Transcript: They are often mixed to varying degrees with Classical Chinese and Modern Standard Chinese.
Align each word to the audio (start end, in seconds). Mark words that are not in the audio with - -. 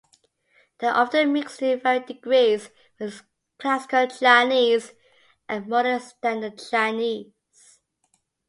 They 0.79 0.87
are 0.87 0.95
often 1.03 1.31
mixed 1.31 1.59
to 1.59 1.77
varying 1.77 2.07
degrees 2.07 2.71
with 2.97 3.21
Classical 3.59 4.07
Chinese 4.07 4.93
and 5.47 5.67
Modern 5.67 5.99
Standard 5.99 6.57
Chinese. 6.57 7.27